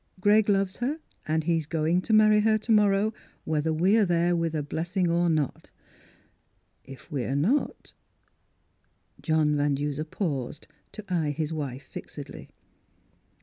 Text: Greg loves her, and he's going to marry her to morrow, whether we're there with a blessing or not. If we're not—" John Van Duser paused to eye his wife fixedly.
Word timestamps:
Greg 0.19 0.49
loves 0.49 0.77
her, 0.77 0.99
and 1.27 1.43
he's 1.43 1.67
going 1.67 2.01
to 2.01 2.11
marry 2.11 2.39
her 2.39 2.57
to 2.57 2.71
morrow, 2.71 3.13
whether 3.43 3.71
we're 3.71 4.03
there 4.03 4.35
with 4.35 4.55
a 4.55 4.63
blessing 4.63 5.11
or 5.11 5.29
not. 5.29 5.69
If 6.83 7.11
we're 7.11 7.35
not—" 7.35 7.93
John 9.21 9.55
Van 9.55 9.75
Duser 9.75 10.05
paused 10.05 10.65
to 10.93 11.05
eye 11.07 11.29
his 11.29 11.53
wife 11.53 11.83
fixedly. 11.83 12.49